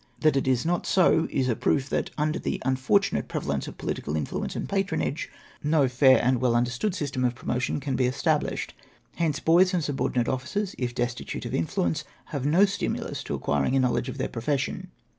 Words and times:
That 0.21 0.35
it 0.35 0.47
is 0.47 0.65
not 0.65 0.87
so, 0.87 1.27
is 1.29 1.47
a 1.47 1.55
proof 1.55 1.87
that, 1.89 2.09
under 2.17 2.39
the 2.39 2.59
unfortunate 2.65 3.27
prevalence 3.27 3.67
of 3.67 3.77
pohtical 3.77 4.17
influence 4.17 4.55
and 4.55 4.67
patronage, 4.67 5.29
no 5.61 5.87
fair 5.87 6.19
and 6.25 6.41
well 6.41 6.55
understood 6.55 6.95
system 6.95 7.23
of 7.23 7.35
promotion 7.35 7.79
can 7.79 7.95
be 7.95 8.07
established. 8.07 8.73
Hence 9.17 9.39
boys 9.39 9.75
and 9.75 9.83
suborchnate 9.83 10.27
officers, 10.27 10.73
if 10.79 10.95
destitute 10.95 11.45
of 11.45 11.53
influence, 11.53 12.03
have 12.33 12.47
no 12.47 12.65
stimulus 12.65 13.21
to 13.25 13.35
acquiring 13.35 13.75
a 13.75 13.79
knowledge 13.79 14.09
of 14.09 14.17
their 14.17 14.27
profes 14.27 14.57
sion. 14.57 14.87